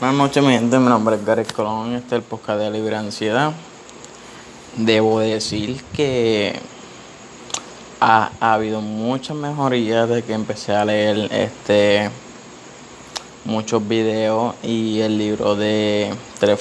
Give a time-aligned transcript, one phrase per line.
[0.00, 0.78] Buenas noches, mi gente.
[0.78, 1.92] Mi nombre es Gary Colón.
[1.94, 3.52] Este es el podcast de Libre Ansiedad.
[4.76, 6.56] Debo decir que
[7.98, 12.12] ha, ha habido muchas mejorías de que empecé a leer este
[13.44, 16.60] muchos videos y el libro de tres,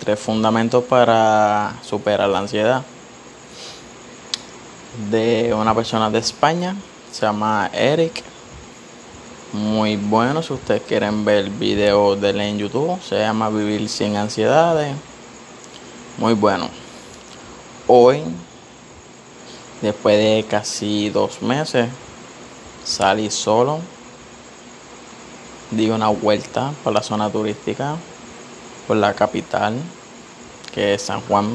[0.00, 2.82] tres fundamentos para superar la ansiedad
[5.10, 6.76] de una persona de España
[7.10, 8.22] se llama Eric
[9.52, 14.16] muy bueno si ustedes quieren ver videos de él en YouTube se llama Vivir sin
[14.16, 14.94] ansiedades.
[16.18, 16.68] Muy bueno.
[17.88, 18.22] Hoy
[19.82, 21.88] después de casi dos meses
[22.84, 23.80] salí solo
[25.72, 27.96] di una vuelta por la zona turística
[28.86, 29.74] por la capital
[30.72, 31.50] que es San Juan.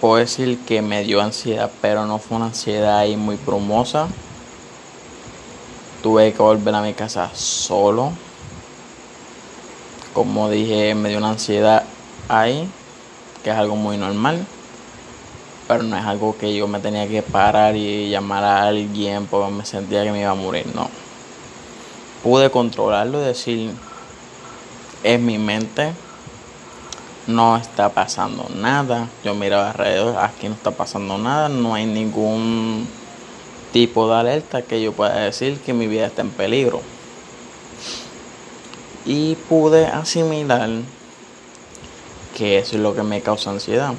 [0.00, 4.08] Puedo decir que me dio ansiedad pero no fue una ansiedad ahí muy brumosa
[6.02, 8.12] tuve que volver a mi casa solo.
[10.12, 11.84] Como dije me dio una ansiedad
[12.28, 12.68] ahí
[13.42, 14.44] que es algo muy normal.
[15.68, 19.50] Pero no es algo que yo me tenía que parar y llamar a alguien porque
[19.52, 20.90] me sentía que me iba a morir no.
[22.22, 23.70] Pude controlarlo y decir
[25.02, 25.92] es mi mente
[27.26, 29.08] no está pasando nada.
[29.24, 32.86] Yo miraba alrededor aquí no está pasando nada no hay ningún
[33.72, 36.82] tipo de alerta que yo pueda decir que mi vida está en peligro
[39.04, 40.70] y pude asimilar
[42.36, 43.94] que eso es lo que me causa ansiedad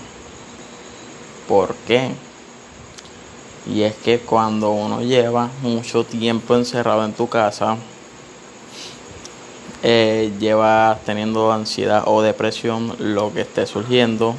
[1.47, 2.11] ¿por qué?
[3.65, 7.77] y es que cuando uno lleva mucho tiempo encerrado en tu casa
[9.85, 14.33] eh, lleva teniendo ansiedad o depresión, lo que esté surgiendo,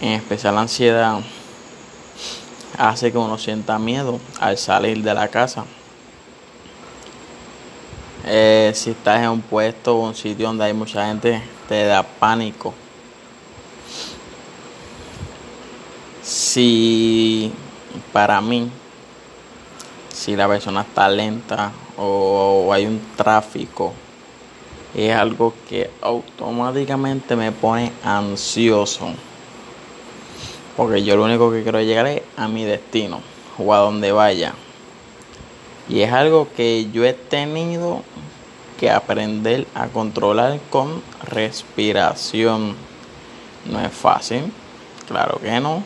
[0.00, 1.20] en especial ansiedad,
[2.78, 5.64] hace que uno sienta miedo al salir de la casa.
[8.26, 12.02] Eh, si estás en un puesto o un sitio donde hay mucha gente, te da
[12.02, 12.72] pánico.
[16.22, 17.52] Si
[18.12, 18.70] para mí,
[20.10, 23.92] si la persona está lenta o hay un tráfico,
[24.94, 29.08] es algo que automáticamente me pone ansioso.
[30.76, 33.20] Porque yo lo único que quiero llegar es a mi destino
[33.58, 34.54] o a donde vaya.
[35.88, 38.02] Y es algo que yo he tenido
[38.78, 42.74] que aprender a controlar con respiración.
[43.66, 44.52] No es fácil,
[45.06, 45.84] claro que no.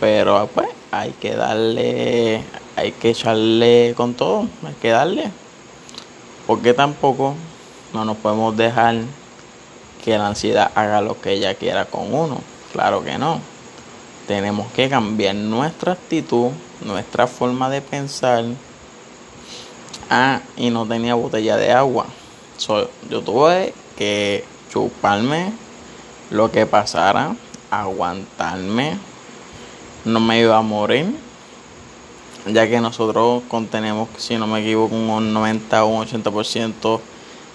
[0.00, 2.42] Pero pues hay que darle,
[2.76, 5.30] hay que echarle con todo, hay que darle.
[6.46, 7.34] Porque tampoco
[7.92, 8.96] no nos podemos dejar
[10.04, 12.40] que la ansiedad haga lo que ella quiera con uno.
[12.72, 13.40] Claro que no.
[14.26, 16.50] Tenemos que cambiar nuestra actitud,
[16.84, 18.44] nuestra forma de pensar.
[20.10, 22.06] Ah, y no tenía botella de agua.
[22.58, 25.52] So, yo tuve que chuparme
[26.30, 27.34] lo que pasara,
[27.70, 28.98] aguantarme.
[30.04, 31.14] No me iba a morir.
[32.46, 37.00] Ya que nosotros contenemos, si no me equivoco, un 90 o un 80%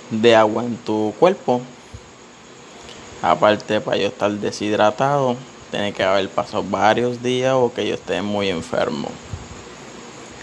[0.10, 1.62] de agua en tu cuerpo.
[3.24, 5.38] Aparte, para yo estar deshidratado,
[5.72, 9.08] tiene que haber pasado varios días o que yo esté muy enfermo.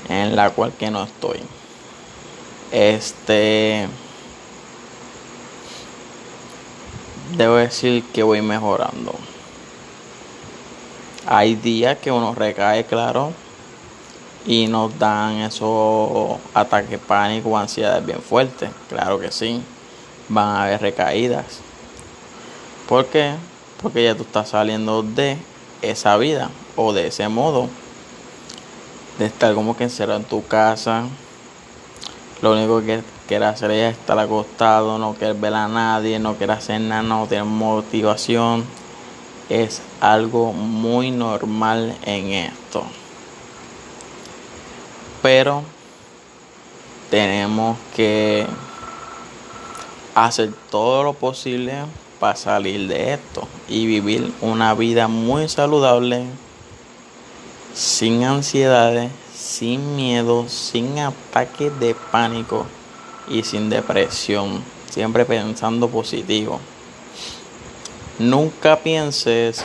[0.08, 1.40] En la cual que no estoy.
[2.72, 3.86] Este.
[7.36, 9.14] Debo decir que voy mejorando.
[11.26, 13.34] Hay días que uno recae, claro,
[14.46, 18.70] y nos dan esos ataques pánico o ansiedades bien fuertes.
[18.88, 19.62] Claro que sí,
[20.30, 21.60] van a haber recaídas.
[22.90, 23.36] ¿Por qué?
[23.80, 25.38] Porque ya tú estás saliendo de
[25.80, 27.68] esa vida o de ese modo
[29.16, 31.04] de estar como que encerrado en tu casa.
[32.42, 36.58] Lo único que quieres hacer es estar acostado, no quieres ver a nadie, no quieres
[36.58, 38.64] hacer nada, no tienes motivación.
[39.48, 42.82] Es algo muy normal en esto.
[45.22, 45.62] Pero
[47.08, 48.48] tenemos que
[50.16, 51.84] hacer todo lo posible
[52.20, 56.26] para salir de esto y vivir una vida muy saludable,
[57.74, 62.66] sin ansiedades, sin miedo, sin ataques de pánico
[63.26, 66.60] y sin depresión, siempre pensando positivo.
[68.18, 69.64] Nunca pienses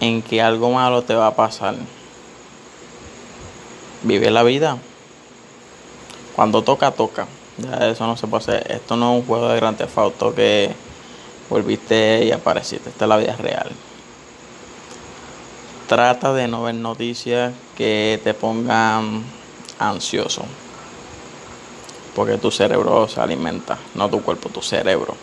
[0.00, 1.74] en que algo malo te va a pasar.
[4.02, 4.78] Vive la vida.
[6.34, 7.26] Cuando toca, toca.
[7.58, 8.72] Ya eso no se puede hacer.
[8.72, 10.72] Esto no es un juego de Grand Theft Auto que
[11.54, 12.90] volviste y apareciste.
[12.90, 13.70] Esta es la vida real.
[15.86, 19.22] Trata de no ver noticias que te pongan
[19.78, 20.44] ansioso.
[22.16, 25.14] Porque tu cerebro se alimenta, no tu cuerpo, tu cerebro.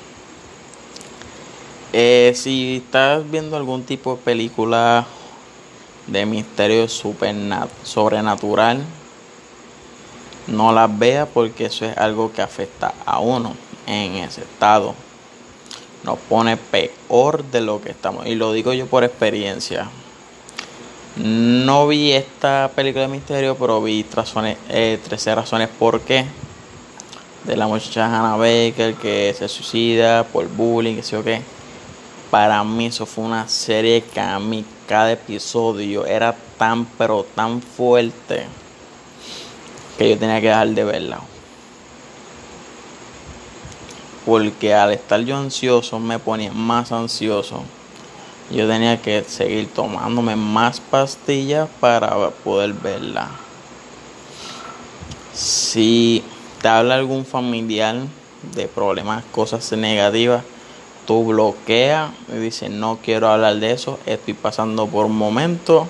[1.91, 5.05] Eh, si estás viendo algún tipo de película
[6.07, 8.81] de misterio sobrenatural,
[10.47, 13.53] no las veas porque eso es algo que afecta a uno
[13.85, 14.95] en ese estado.
[16.03, 18.25] Nos pone peor de lo que estamos.
[18.25, 19.89] Y lo digo yo por experiencia.
[21.15, 26.25] No vi esta película de misterio, pero vi razones, eh, 13 razones por qué.
[27.43, 31.41] De la muchacha Hannah Baker que se suicida por bullying, que sé yo qué.
[32.29, 37.61] Para mí eso fue una serie que a mí cada episodio era tan pero tan
[37.61, 38.45] fuerte
[39.97, 41.21] que yo tenía que dejar de verla.
[44.25, 47.63] Porque al estar yo ansioso me ponía más ansioso
[48.51, 53.29] yo tenía que seguir tomándome más pastillas para poder verla.
[55.33, 56.23] Si
[56.61, 57.95] te habla algún familiar
[58.53, 60.43] de problemas, cosas negativas,
[61.07, 65.87] tú bloquea y dices no quiero hablar de eso, estoy pasando por un momento,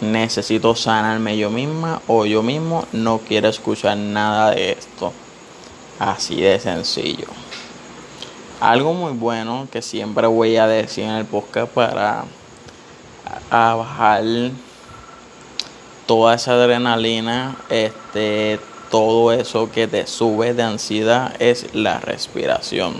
[0.00, 5.12] necesito sanarme yo misma o yo mismo, no quiero escuchar nada de esto.
[6.00, 7.26] Así de sencillo.
[8.58, 12.24] Algo muy bueno que siempre voy a decir en el podcast para
[13.50, 14.24] bajar
[16.06, 18.58] toda esa adrenalina, este,
[18.90, 22.94] todo eso que te sube de ansiedad es la respiración.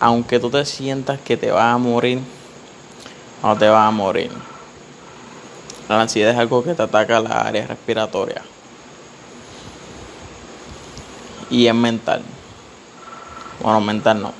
[0.00, 2.18] Aunque tú te sientas que te vas a morir,
[3.44, 4.32] no te vas a morir.
[5.88, 8.42] La ansiedad es algo que te ataca la área respiratoria.
[11.50, 12.22] Y es mental.
[13.62, 14.32] Bueno, mental no.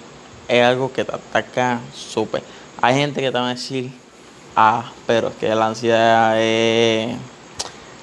[0.48, 2.42] Es algo que te ataca súper.
[2.80, 3.90] Hay gente que te va a decir,
[4.56, 7.16] ah, pero es que la ansiedad es,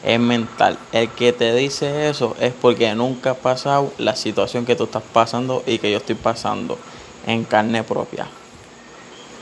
[0.03, 0.77] es mental.
[0.92, 5.04] El que te dice eso es porque nunca ha pasado la situación que tú estás
[5.13, 6.77] pasando y que yo estoy pasando
[7.27, 8.27] en carne propia.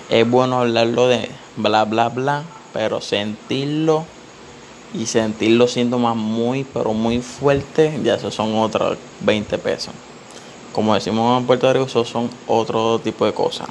[0.10, 4.06] Es bueno hablarlo de bla, bla, bla, pero sentirlo
[4.94, 9.94] y sentir los síntomas muy, pero muy fuertes, ya esos son otros 20 pesos
[10.72, 13.68] como decimos en Puerto Rico, eso son otro tipo de cosas.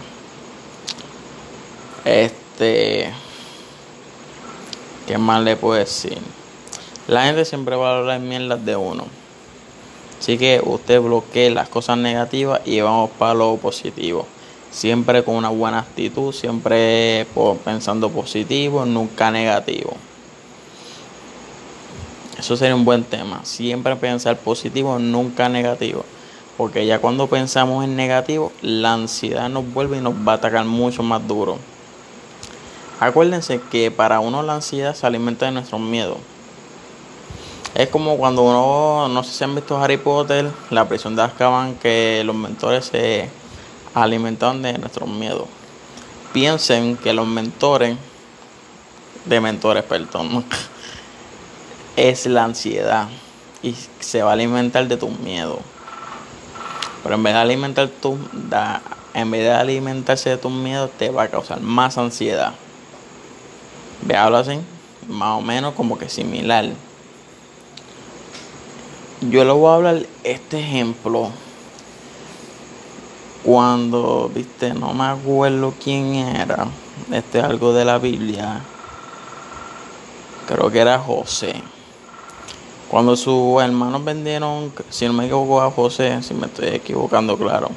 [2.04, 3.10] Este,
[5.06, 6.18] ¿qué más le puedo decir?
[7.06, 9.04] La gente siempre va a hablar mierdas de uno.
[10.20, 14.26] Así que usted bloquee las cosas negativas y vamos para lo positivo.
[14.70, 17.26] Siempre con una buena actitud, siempre
[17.64, 19.96] pensando positivo, nunca negativo.
[22.38, 23.40] Eso sería un buen tema.
[23.44, 26.04] Siempre pensar positivo, nunca negativo.
[26.56, 30.64] Porque ya cuando pensamos en negativo, la ansiedad nos vuelve y nos va a atacar
[30.64, 31.58] mucho más duro.
[33.00, 36.18] Acuérdense que para uno la ansiedad se alimenta de nuestros miedos.
[37.74, 41.74] Es como cuando uno, no sé si han visto Harry Potter, la prisión de Azkaban,
[41.74, 43.28] que los mentores se
[43.94, 45.46] alimentan de nuestros miedos.
[46.32, 47.96] Piensen que los mentores,
[49.24, 50.44] de mentores, perdón,
[51.98, 53.08] es la ansiedad
[53.60, 55.58] y se va a alimentar de tus miedos.
[57.02, 58.16] Pero en vez de alimentar tu,
[59.14, 62.54] en vez de alimentarse de tus miedos, te va a causar más ansiedad.
[64.02, 64.60] Veálo así,
[65.08, 66.66] más o menos como que similar.
[69.20, 71.30] Yo le voy a hablar este ejemplo.
[73.42, 76.68] Cuando, viste, no me acuerdo quién era.
[77.10, 78.60] Este es algo de la Biblia.
[80.46, 81.60] Creo que era José.
[82.88, 87.68] Cuando sus hermanos vendieron, si no me equivoco, a José, si me estoy equivocando, claro.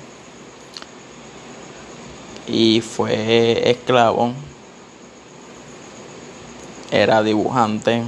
[2.47, 4.31] Y fue esclavo.
[6.91, 8.03] Era dibujante.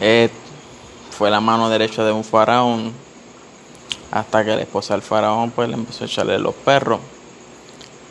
[0.00, 0.30] Eh,
[1.10, 2.92] fue la mano derecha de un faraón.
[4.10, 7.00] Hasta que la esposa del faraón pues le empezó a echarle los perros.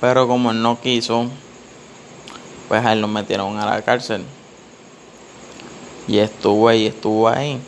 [0.02, 1.28] Pero como él no quiso,
[2.68, 4.26] pues a él lo metieron a la cárcel.
[6.08, 7.60] Y estuvo ahí, estuvo ahí.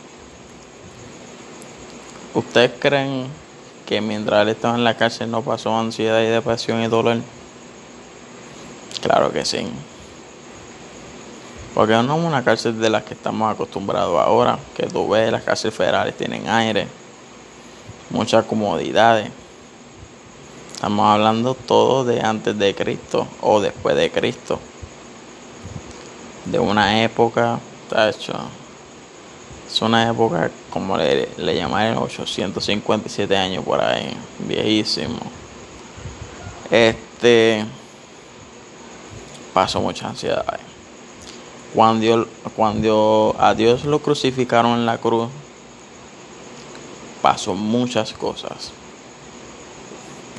[2.34, 3.28] ¿Ustedes creen
[3.86, 7.18] que mientras él estaba en la cárcel no pasó ansiedad y depresión y dolor?
[9.00, 9.66] Claro que sí.
[11.74, 15.42] Porque no es una cárcel de las que estamos acostumbrados ahora, que tú ves, las
[15.42, 16.88] cárceles federales tienen aire,
[18.10, 19.30] muchas comodidades.
[20.74, 24.58] Estamos hablando todo de antes de Cristo o después de Cristo.
[26.44, 28.34] De una época hecho
[29.66, 35.18] es una época, como le, le llamaron, 857 años por ahí, viejísimo.
[36.70, 37.64] Este
[39.52, 40.44] pasó mucha ansiedad.
[41.74, 45.28] Cuando, cuando a Dios lo crucificaron en la cruz,
[47.20, 48.70] pasó muchas cosas.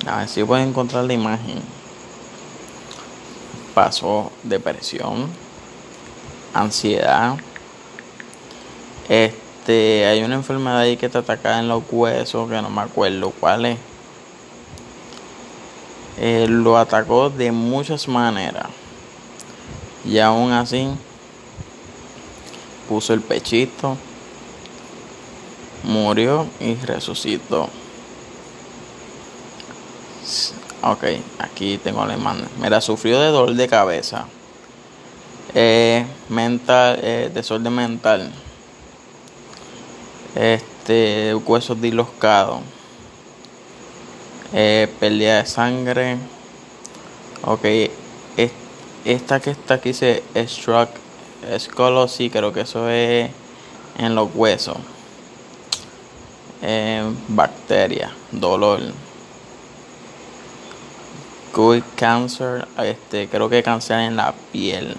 [0.06, 1.62] A ver si pueden encontrar la imagen.
[3.74, 5.28] Pasó depresión,
[6.62, 7.38] ansiedad.
[9.10, 13.32] Este, hay una enfermedad ahí que te ataca en los huesos, que no me acuerdo
[13.40, 13.78] cuál es.
[16.20, 18.68] Eh, lo atacó de muchas maneras.
[20.04, 20.90] Y aún así,
[22.88, 23.98] puso el pechito,
[25.84, 27.70] murió y resucitó.
[30.82, 31.04] Ok,
[31.40, 32.48] aquí tengo la imagen.
[32.60, 34.28] Mira, sufrió de dolor de cabeza,
[35.60, 38.32] eh, mental, eh, desorden mental,
[40.36, 42.60] este, huesos dislocados,
[44.54, 46.18] eh, pérdida de sangre.
[47.44, 47.66] Ok,
[49.04, 50.90] esta que está aquí dice struck
[52.08, 53.32] sí, creo que eso es
[53.98, 54.78] en los huesos.
[56.62, 58.82] Eh, bacteria, dolor.
[61.52, 64.96] Good cancer, este, creo que cáncer en la piel.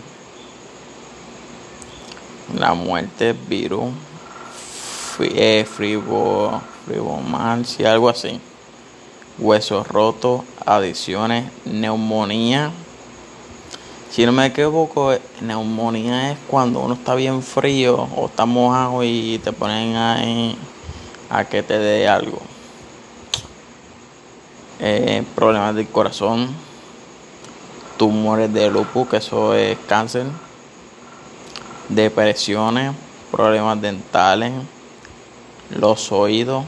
[2.54, 3.90] La muerte, virus,
[5.20, 8.40] eh, fribo, fribomancia, algo así.
[9.38, 12.70] Huesos rotos, adiciones, neumonía.
[14.10, 15.12] Si no me equivoco,
[15.42, 20.56] neumonía es cuando uno está bien frío o está mojado y te ponen ahí
[21.28, 22.40] a que te dé algo.
[24.80, 26.48] Eh, problemas del corazón,
[27.98, 30.24] tumores de lupus, que eso es cáncer,
[31.88, 32.92] depresiones,
[33.30, 34.52] problemas dentales,
[35.70, 36.64] los oídos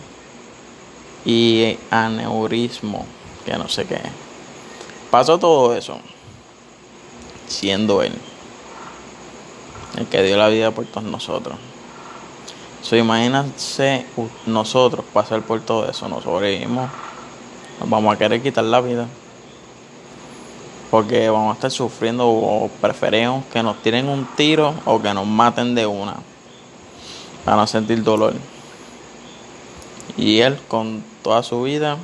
[1.24, 3.06] y aneurismo,
[3.44, 4.00] que no sé qué.
[5.10, 5.98] Pasó todo eso
[7.46, 8.12] siendo Él
[9.96, 11.56] el que dio la vida por todos nosotros.
[12.82, 14.06] So, imagínense
[14.46, 16.88] nosotros pasar por todo eso, nos sobrevivimos,
[17.78, 19.06] nos vamos a querer quitar la vida.
[20.90, 25.26] Porque vamos a estar sufriendo o preferimos que nos tiren un tiro o que nos
[25.26, 26.16] maten de una.
[27.44, 28.34] Para no sentir dolor.
[30.16, 31.96] Y él con toda su vida,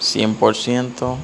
[0.00, 1.16] 100%,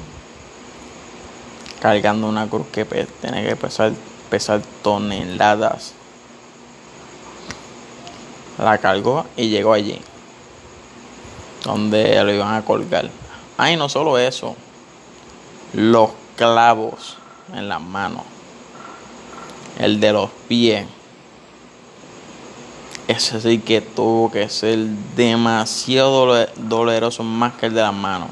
[1.79, 3.93] cargando una cruz que tiene que pesar,
[4.29, 5.93] pesar toneladas
[8.57, 9.99] la cargó y llegó allí,
[11.63, 13.09] donde lo iban a colgar.
[13.57, 14.55] Ay, no solo eso,
[15.73, 17.17] los clavos
[17.53, 18.23] en las manos,
[19.79, 20.87] el de los pies.
[23.07, 24.77] Ese sí que tuvo que ser
[25.15, 28.29] demasiado doloroso, más que el de las manos.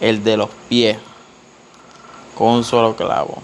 [0.00, 0.98] El de los pies,
[2.34, 3.42] con un solo clavo.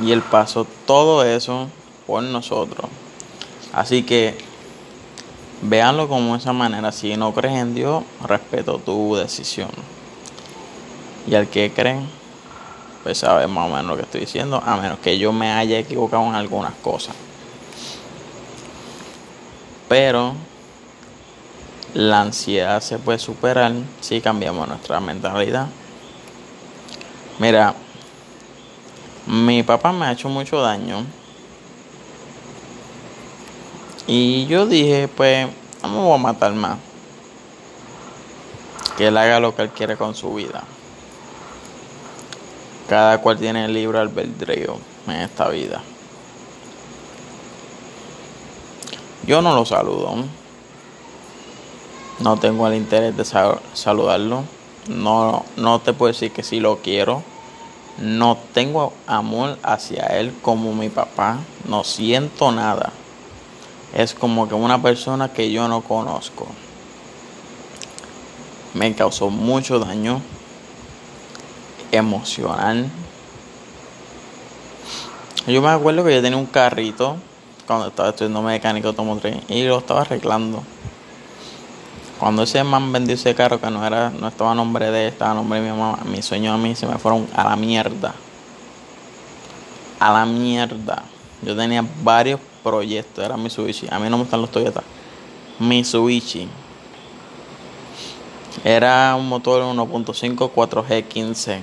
[0.00, 1.68] Y él pasó todo eso
[2.06, 2.90] por nosotros.
[3.72, 4.36] Así que
[5.62, 6.92] véanlo como esa manera.
[6.92, 9.70] Si no crees en Dios, respeto tu decisión.
[11.28, 12.08] Y al que creen,
[13.02, 15.78] pues sabe más o menos lo que estoy diciendo, a menos que yo me haya
[15.78, 17.14] equivocado en algunas cosas.
[19.88, 20.34] Pero
[21.92, 25.66] la ansiedad se puede superar si cambiamos nuestra mentalidad.
[27.38, 27.74] Mira,
[29.26, 31.04] mi papá me ha hecho mucho daño
[34.06, 35.46] y yo dije, pues,
[35.82, 36.78] no me voy a matar más.
[38.96, 40.64] Que él haga lo que él quiere con su vida.
[42.88, 45.82] Cada cual tiene el libre albedrío en esta vida.
[49.26, 50.24] Yo no lo saludo.
[52.20, 54.44] No tengo el interés de saludarlo.
[54.88, 57.22] No, no te puedo decir que sí lo quiero.
[57.98, 61.38] No tengo amor hacia él como mi papá.
[61.66, 62.92] No siento nada
[63.94, 66.46] es como que una persona que yo no conozco.
[68.74, 70.20] Me causó mucho daño
[71.92, 72.90] emocional.
[75.46, 77.16] Yo me acuerdo que yo tenía un carrito
[77.66, 80.62] cuando estaba estudiando mecánico automotriz y lo estaba arreglando.
[82.18, 85.12] Cuando ese man vendió ese carro que no era, no estaba a nombre de él,
[85.12, 87.56] estaba a nombre de mi mamá, mis sueños a mí se me fueron a la
[87.56, 88.14] mierda.
[90.00, 91.04] A la mierda.
[91.42, 93.86] Yo tenía varios proyecto, era Mitsubishi.
[93.90, 94.82] A mí no me gustan los Toyota.
[95.58, 96.48] Mitsubishi.
[98.64, 101.60] Era un motor 1.5 4G15.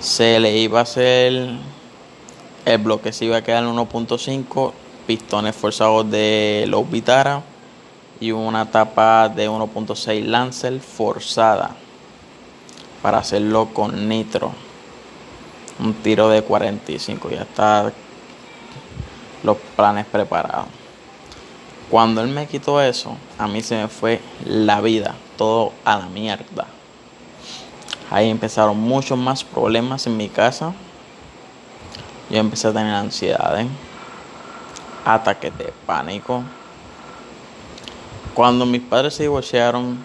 [0.00, 1.58] Se le iba a hacer
[2.64, 4.72] el bloque se iba a quedar en 1.5,
[5.06, 7.42] pistones forzados de los Vitara
[8.20, 11.76] y una tapa de 1.6 Lancer forzada
[13.02, 14.52] para hacerlo con nitro.
[15.78, 17.92] un tiro de 45, ya está
[19.42, 20.83] los planes preparados.
[21.94, 26.06] Cuando él me quitó eso, a mí se me fue la vida, todo a la
[26.06, 26.66] mierda.
[28.10, 30.72] Ahí empezaron muchos más problemas en mi casa.
[32.30, 33.68] Yo empecé a tener ansiedades,
[35.04, 36.42] ataques de pánico.
[38.34, 39.96] Cuando mis padres se divorciaron,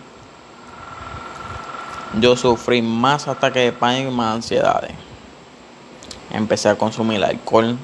[2.22, 4.92] yo sufrí más ataques de pánico y más ansiedades.
[6.30, 7.80] Empecé a consumir alcohol,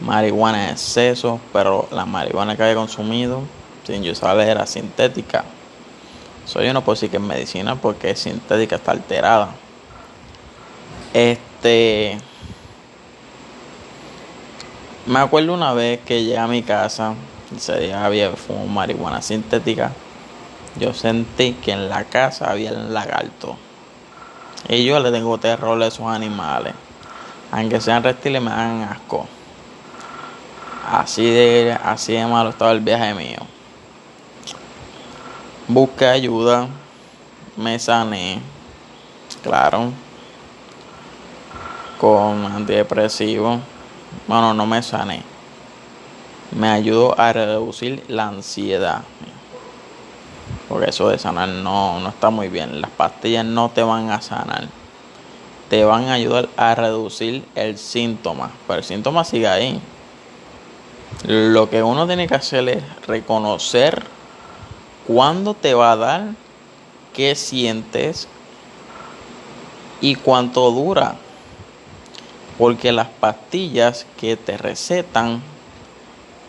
[0.00, 3.42] marihuana en exceso, pero la marihuana que había consumido,
[3.84, 5.44] sin saber, era sintética.
[6.44, 9.50] Soy yo no puedo decir que es medicina porque es sintética, está alterada.
[11.12, 12.18] Este.
[15.06, 17.14] Me acuerdo una vez que llegué a mi casa,
[17.54, 19.92] y se día había fumado marihuana sintética.
[20.78, 23.56] Yo sentí que en la casa había el lagarto.
[24.68, 26.74] Y yo le tengo terror a esos animales.
[27.50, 29.26] Aunque sean reptiles, me dan asco.
[30.90, 33.40] Así de, así de malo estaba el viaje mío.
[35.66, 36.66] Busqué ayuda,
[37.58, 38.40] me sané,
[39.42, 39.92] claro,
[42.00, 43.60] con antidepresivo.
[44.26, 45.22] Bueno, no me sané.
[46.52, 49.02] Me ayudó a reducir la ansiedad.
[50.70, 52.80] Porque eso de sanar no, no está muy bien.
[52.80, 54.68] Las pastillas no te van a sanar.
[55.68, 58.52] Te van a ayudar a reducir el síntoma.
[58.66, 59.82] Pero el síntoma sigue ahí.
[61.24, 64.04] Lo que uno tiene que hacer es reconocer
[65.06, 66.22] cuándo te va a dar,
[67.12, 68.28] qué sientes
[70.00, 71.16] y cuánto dura.
[72.56, 75.42] Porque las pastillas que te recetan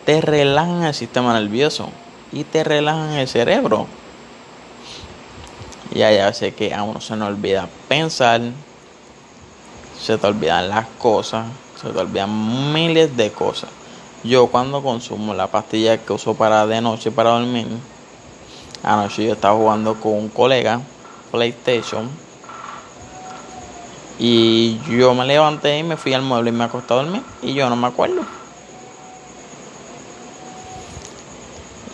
[0.04, 1.90] te relajan el sistema nervioso
[2.30, 3.88] y te relajan el cerebro.
[5.92, 8.40] Y ya sé que a uno se nos olvida pensar,
[10.00, 11.46] se te olvidan las cosas,
[11.80, 13.79] se te olvidan miles de cosas.
[14.22, 17.66] Yo cuando consumo la pastilla que uso para de noche para dormir,
[18.82, 20.80] anoche yo estaba jugando con un colega
[21.30, 22.10] PlayStation
[24.18, 27.54] y yo me levanté y me fui al mueble y me acosté a dormir y
[27.54, 28.22] yo no me acuerdo.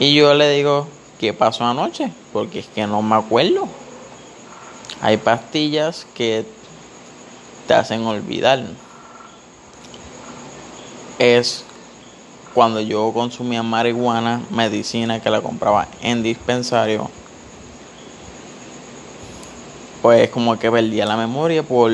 [0.00, 0.88] Y yo le digo,
[1.20, 2.10] ¿qué pasó anoche?
[2.32, 3.68] Porque es que no me acuerdo.
[5.00, 6.44] Hay pastillas que
[7.68, 8.64] te hacen olvidar.
[11.18, 11.64] Es
[12.56, 17.10] cuando yo consumía marihuana, medicina que la compraba en dispensario,
[20.00, 21.92] pues como que perdía la memoria por,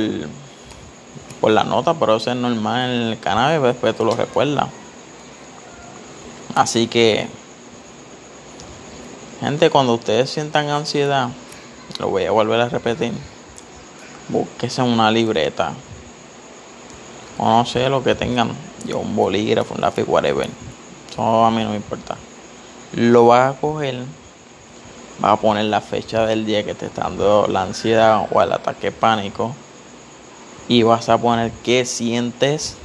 [1.41, 4.69] por la nota, pero eso es normal en el cannabis, pues después tú lo recuerdas.
[6.55, 7.27] Así que,
[9.41, 11.31] gente, cuando ustedes sientan ansiedad,
[11.99, 13.13] lo voy a volver a repetir,
[14.29, 15.73] búsquese una libreta,
[17.37, 18.53] o no sé lo que tengan
[18.85, 20.49] yo un bolígrafo, un lápiz, whatever.
[21.11, 22.17] Eso a mí no me importa.
[22.95, 24.05] Lo vas a coger,
[25.19, 28.53] vas a poner la fecha del día que te está dando la ansiedad o el
[28.53, 29.55] ataque pánico
[30.69, 32.77] y vas a poner qué sientes,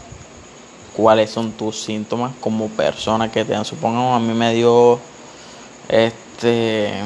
[0.96, 3.66] cuáles son tus síntomas como persona que te dan.
[3.66, 5.00] Supongamos a mí me dio
[5.90, 7.02] este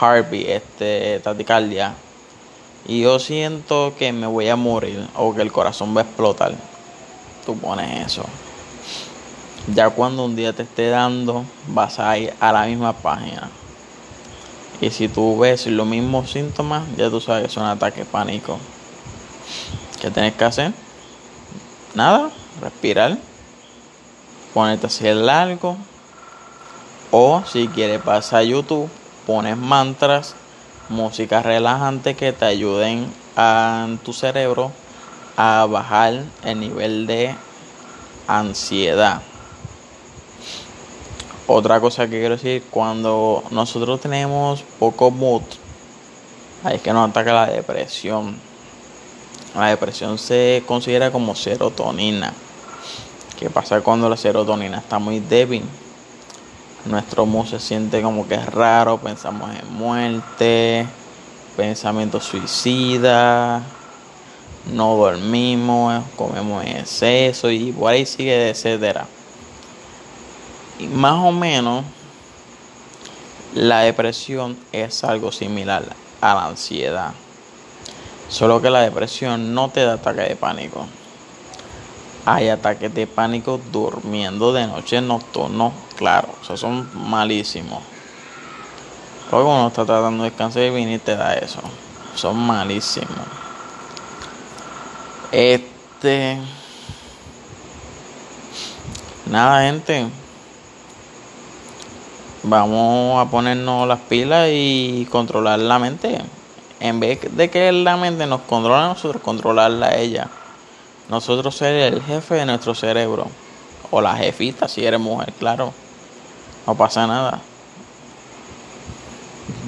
[0.00, 1.94] heartbeat, este taticardia
[2.86, 6.69] y yo siento que me voy a morir o que el corazón va a explotar
[7.44, 8.24] tú pones eso.
[9.74, 13.50] Ya cuando un día te esté dando, vas a ir a la misma página.
[14.80, 18.58] Y si tú ves los mismos síntomas, ya tú sabes que es un ataque pánico.
[20.00, 20.72] ¿Qué tienes que hacer?
[21.94, 23.18] Nada, respirar,
[24.54, 25.76] ponerte así el largo.
[27.10, 28.88] O si quieres pasar a YouTube,
[29.26, 30.34] pones mantras,
[30.88, 34.72] música relajante que te ayuden a tu cerebro
[35.42, 37.34] a bajar el nivel de
[38.26, 39.22] ansiedad.
[41.46, 45.40] Otra cosa que quiero decir, cuando nosotros tenemos poco mood,
[46.62, 48.36] ahí es que nos ataca la depresión.
[49.54, 52.34] La depresión se considera como serotonina.
[53.38, 55.64] ¿Qué pasa cuando la serotonina está muy débil?
[56.84, 60.86] Nuestro mood se siente como que es raro, pensamos en muerte,
[61.56, 63.62] pensamientos suicidas
[64.66, 69.06] no dormimos, comemos en exceso y por ahí sigue, etcétera.
[70.78, 71.84] Y más o menos
[73.54, 75.84] la depresión es algo similar
[76.20, 77.12] a la ansiedad.
[78.28, 80.86] Solo que la depresión no te da ataque de pánico.
[82.26, 87.82] Hay ataques de pánico durmiendo de noche nocturno, claro, o son malísimos.
[89.30, 91.60] Porque uno está tratando de descansar y viene y te da eso.
[92.14, 93.49] Son malísimos.
[95.32, 96.38] Este.
[99.26, 100.08] Nada, gente.
[102.42, 106.20] Vamos a ponernos las pilas y controlar la mente.
[106.80, 110.28] En vez de que la mente nos controle a nosotros, controlarla a ella.
[111.08, 113.26] Nosotros ser el jefe de nuestro cerebro.
[113.90, 115.72] O la jefita si eres mujer, claro.
[116.66, 117.40] No pasa nada.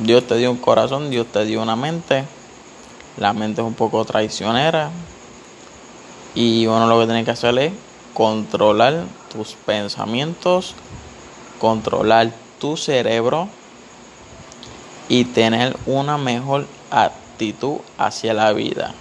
[0.03, 2.25] Dios te dio un corazón, Dios te dio una mente.
[3.16, 4.90] La mente es un poco traicionera.
[6.35, 7.73] Y uno lo que tiene que hacer es
[8.14, 10.75] controlar tus pensamientos,
[11.59, 13.49] controlar tu cerebro
[15.09, 18.95] y tener una mejor actitud hacia la vida.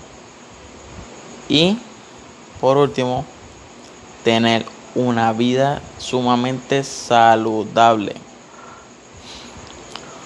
[1.48, 1.78] Y
[2.60, 3.26] por último,
[4.24, 4.66] tener
[4.96, 8.16] una vida sumamente saludable.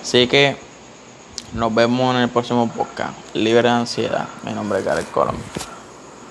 [0.02, 0.58] Así que
[1.54, 3.14] nos vemos en el próximo podcast.
[3.34, 4.28] Libre de ansiedad.
[4.44, 5.36] Mi nombre es Gareth Colón.